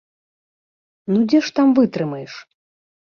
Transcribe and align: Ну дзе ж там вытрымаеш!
Ну 1.13 1.19
дзе 1.33 1.39
ж 1.49 1.53
там 1.59 1.67
вытрымаеш! 1.81 2.33